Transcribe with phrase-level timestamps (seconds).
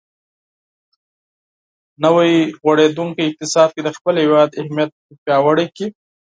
[2.03, 4.89] نوی غوړېدونکی اقتصاد کې د خپل هېواد اهمیت
[5.23, 5.87] پیاوړی کړي.